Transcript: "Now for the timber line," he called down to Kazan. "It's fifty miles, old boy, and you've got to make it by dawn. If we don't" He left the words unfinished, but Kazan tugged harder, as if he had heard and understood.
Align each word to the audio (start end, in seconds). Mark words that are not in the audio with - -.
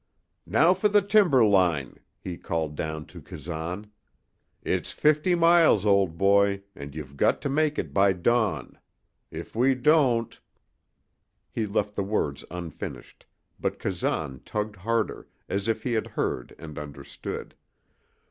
"Now 0.47 0.73
for 0.73 0.87
the 0.87 1.03
timber 1.03 1.45
line," 1.45 1.99
he 2.19 2.35
called 2.35 2.73
down 2.75 3.05
to 3.05 3.21
Kazan. 3.21 3.91
"It's 4.63 4.89
fifty 4.91 5.35
miles, 5.35 5.85
old 5.85 6.17
boy, 6.17 6.63
and 6.75 6.95
you've 6.95 7.15
got 7.15 7.39
to 7.43 7.49
make 7.49 7.77
it 7.77 7.93
by 7.93 8.13
dawn. 8.13 8.79
If 9.29 9.55
we 9.55 9.75
don't" 9.75 10.39
He 11.53 11.67
left 11.67 11.95
the 11.95 12.01
words 12.01 12.43
unfinished, 12.49 13.27
but 13.59 13.77
Kazan 13.77 14.41
tugged 14.43 14.77
harder, 14.77 15.27
as 15.47 15.67
if 15.67 15.83
he 15.83 15.93
had 15.93 16.07
heard 16.07 16.55
and 16.57 16.79
understood. 16.79 17.53